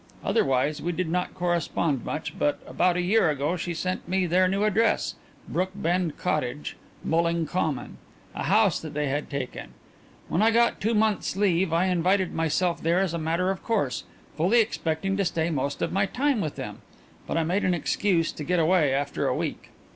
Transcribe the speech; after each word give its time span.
Otherwise 0.23 0.81
we 0.81 0.91
did 0.91 1.07
not 1.09 1.35
correspond 1.35 2.03
much, 2.03 2.33
but 2.39 2.57
about 2.65 2.97
a 2.97 3.01
year 3.03 3.29
ago 3.29 3.55
she 3.55 3.71
sent 3.71 4.07
me 4.09 4.25
their 4.25 4.47
new 4.47 4.63
address 4.63 5.13
Brookbend 5.47 6.17
Cottage, 6.17 6.75
Mulling 7.03 7.45
Common 7.45 7.99
a 8.33 8.41
house 8.45 8.79
that 8.79 8.95
they 8.95 9.09
had 9.09 9.29
taken. 9.29 9.75
When 10.27 10.41
I 10.41 10.49
got 10.49 10.81
two 10.81 10.95
months' 10.95 11.35
leave 11.35 11.71
I 11.71 11.85
invited 11.85 12.33
myself 12.33 12.81
there 12.81 12.97
as 12.99 13.13
a 13.13 13.19
matter 13.19 13.51
of 13.51 13.61
course, 13.61 14.03
fully 14.35 14.59
expecting 14.59 15.17
to 15.17 15.23
stay 15.25 15.51
most 15.51 15.83
of 15.83 15.93
my 15.93 16.07
time 16.07 16.41
with 16.41 16.55
them, 16.55 16.81
but 17.27 17.37
I 17.37 17.43
made 17.43 17.63
an 17.63 17.75
excuse 17.75 18.31
to 18.31 18.43
get 18.43 18.57
away 18.59 18.91
after 18.91 19.27
a 19.27 19.35
week. 19.35 19.69